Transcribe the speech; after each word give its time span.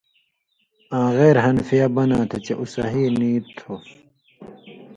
آں 0.97 1.09
غیر 1.17 1.35
حنفیہ 1.45 1.87
بناں 1.95 2.25
تھہ 2.29 2.37
چے 2.45 2.53
اُو 2.59 2.65
صحیح 2.73 3.09
نی 3.19 3.31
تھو۔ 3.57 3.73